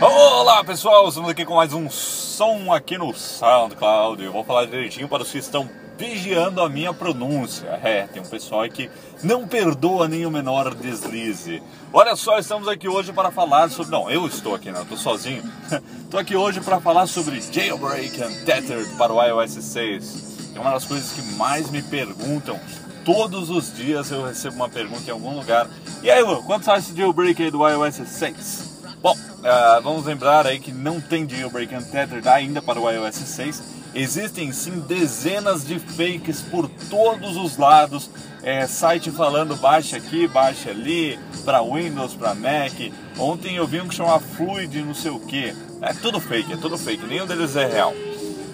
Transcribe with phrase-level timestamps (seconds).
[0.00, 4.22] Olá pessoal, estamos aqui com mais um som aqui no SoundCloud.
[4.22, 7.80] Eu vou falar direitinho para os que estão vigiando a minha pronúncia.
[7.82, 8.90] É, tem um pessoal que
[9.22, 11.62] não perdoa nem o menor deslize.
[11.92, 13.92] Olha só, estamos aqui hoje para falar sobre.
[13.92, 15.42] Não, eu estou aqui, não, estou sozinho.
[16.04, 20.54] estou aqui hoje para falar sobre Jailbreak and Tethered para o iOS 6.
[20.54, 22.60] É uma das coisas que mais me perguntam.
[23.06, 25.68] Todos os dias eu recebo uma pergunta em algum lugar.
[26.02, 28.80] E aí, Lu, quanto sai esse jailbreak aí do iOS 6?
[29.00, 33.62] Bom, uh, vamos lembrar aí que não tem jailbreak untethered ainda para o iOS 6.
[33.94, 38.10] Existem sim dezenas de fakes por todos os lados.
[38.42, 42.74] É, site falando baixa aqui, baixa ali, para Windows, para Mac.
[43.16, 45.54] Ontem eu vi um que chama Fluid, não sei o que.
[45.80, 47.94] É tudo fake, é tudo fake, nenhum deles é real.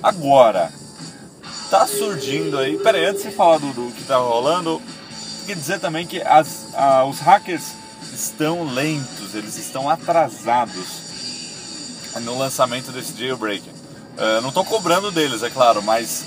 [0.02, 0.70] Agora,
[1.70, 2.78] tá surgindo aí.
[2.78, 4.80] Pera aí, antes de falar do, do que tá rolando,
[5.46, 7.72] quer dizer também que as, ah, os hackers
[8.12, 11.02] estão lentos, eles estão atrasados
[12.20, 13.68] no lançamento desse jailbreak.
[13.68, 16.26] Uh, não estou cobrando deles, é claro, mas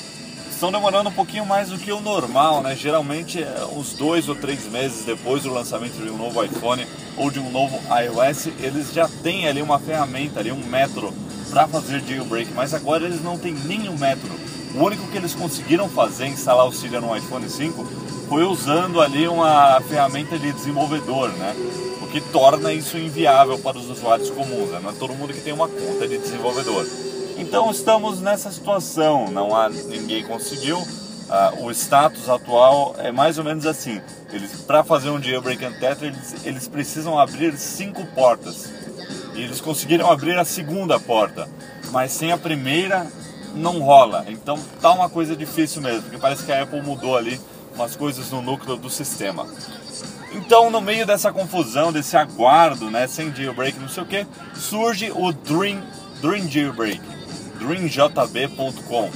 [0.49, 2.75] estão demorando um pouquinho mais do que o normal, né?
[2.75, 7.29] Geralmente, é uns dois ou três meses depois do lançamento de um novo iPhone ou
[7.29, 11.13] de um novo iOS, eles já têm ali uma ferramenta, ali um método
[11.49, 14.33] para fazer jailbreak, mas agora eles não têm nenhum método.
[14.75, 17.85] O único que eles conseguiram fazer, instalar o Cydia no iPhone 5,
[18.27, 21.55] foi usando ali uma ferramenta de desenvolvedor, né?
[22.01, 24.81] O que torna isso inviável para os usuários comuns, né?
[24.83, 26.85] não é todo mundo que tem uma conta de desenvolvedor.
[27.37, 30.77] Então estamos nessa situação, não há ninguém conseguiu.
[30.77, 34.01] Uh, o status atual é mais ou menos assim.
[34.31, 38.69] Eles, para fazer um jailbreak and tether, eles, eles precisam abrir cinco portas.
[39.33, 41.47] E eles conseguiram abrir a segunda porta,
[41.91, 43.07] mas sem a primeira
[43.55, 44.25] não rola.
[44.27, 47.39] Então tá uma coisa difícil mesmo, porque parece que a Apple mudou ali
[47.73, 49.47] umas coisas no núcleo do sistema.
[50.31, 55.09] Então, no meio dessa confusão, desse aguardo, né, sem jailbreak, não sei o que, surge
[55.11, 55.81] o Dream,
[56.21, 57.01] Dream Jailbreak,
[57.57, 59.09] dreamjb.com,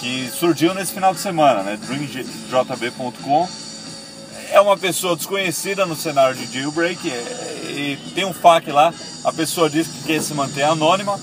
[0.00, 3.48] que surgiu nesse final de semana, né, dreamjb.com.
[4.50, 8.92] É uma pessoa desconhecida no cenário de jailbreak e tem um FAQ lá,
[9.22, 11.20] a pessoa diz que quer se manter anônima.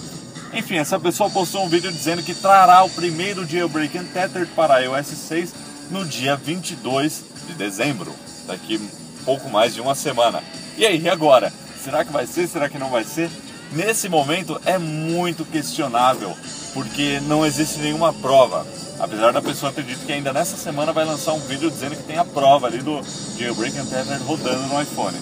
[0.54, 5.08] Enfim, essa pessoa postou um vídeo dizendo que trará o primeiro jailbreak untethered para iOS
[5.08, 5.54] 6
[5.92, 8.14] no dia 22 de dezembro,
[8.46, 8.80] daqui
[9.26, 10.42] pouco mais de uma semana.
[10.78, 11.52] E aí, e agora?
[11.84, 12.48] Será que vai ser?
[12.48, 13.30] Será que não vai ser?
[13.72, 16.34] Nesse momento é muito questionável,
[16.74, 18.66] porque não existe nenhuma prova.
[19.00, 22.04] Apesar da pessoa ter dito que ainda nessa semana vai lançar um vídeo dizendo que
[22.04, 23.02] tem a prova ali do
[23.38, 25.18] Jailbreak Untethered rodando no iPhone.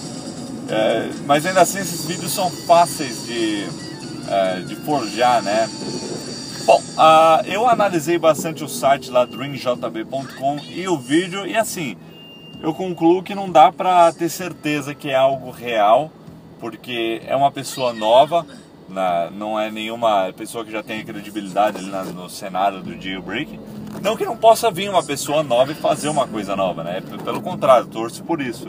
[0.68, 3.68] É, mas ainda assim esses vídeos são fáceis de,
[4.28, 5.68] é, de forjar, né?
[6.66, 11.96] Bom, uh, eu analisei bastante o site lá dreamjb.com e o vídeo e assim,
[12.60, 16.10] eu concluo que não dá para ter certeza que é algo real,
[16.58, 18.44] porque é uma pessoa nova,
[18.88, 23.60] na, não é nenhuma pessoa que já tem credibilidade na, no cenário do jailbreak.
[24.02, 27.00] Não que não possa vir uma pessoa nova e fazer uma coisa nova, né?
[27.24, 28.66] Pelo contrário, torço por isso.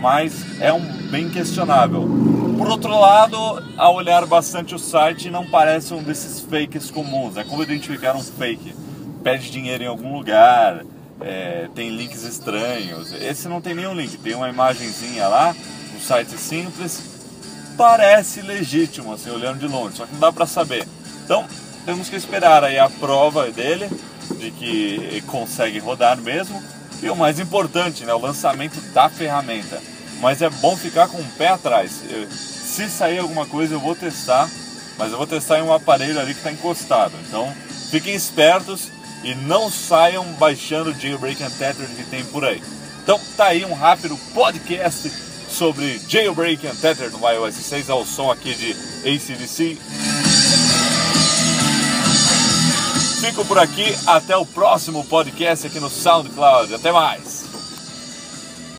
[0.00, 2.33] Mas é um bem questionável.
[2.56, 3.36] Por outro lado,
[3.76, 7.36] ao olhar bastante o site, não parece um desses fakes comuns.
[7.36, 8.74] É como identificar um fake.
[9.24, 10.84] Pede dinheiro em algum lugar,
[11.20, 13.12] é, tem links estranhos.
[13.12, 15.54] Esse não tem nenhum link, tem uma imagenzinha lá,
[15.96, 17.02] um site simples.
[17.76, 20.86] Parece legítimo, assim, olhando de longe, só que não dá para saber.
[21.24, 21.44] Então,
[21.84, 23.90] temos que esperar aí a prova dele,
[24.38, 26.62] de que consegue rodar mesmo.
[27.02, 29.82] E o mais importante, né, o lançamento da ferramenta
[30.24, 32.00] mas é bom ficar com o pé atrás.
[32.30, 34.48] Se sair alguma coisa eu vou testar,
[34.96, 37.12] mas eu vou testar em um aparelho ali que está encostado.
[37.28, 37.54] Então
[37.90, 38.90] fiquem espertos
[39.22, 42.62] e não saiam baixando o Jailbreak Untethered que tem por aí.
[43.02, 45.12] Então tá aí um rápido podcast
[45.46, 48.70] sobre Jailbreak Untethered no iOS 6 ao som aqui de
[49.06, 49.78] ACDC.
[53.20, 56.74] Fico por aqui, até o próximo podcast aqui no SoundCloud.
[56.74, 57.43] Até mais!